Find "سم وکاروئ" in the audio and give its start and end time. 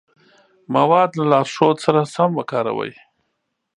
2.13-2.91